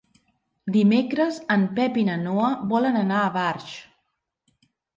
Dimecres 0.77 1.37
en 1.57 1.67
Pep 1.81 2.01
i 2.03 2.07
na 2.09 2.17
Noa 2.23 2.49
volen 2.73 2.99
anar 3.05 3.21
a 3.27 3.31
Barx. 3.39 3.71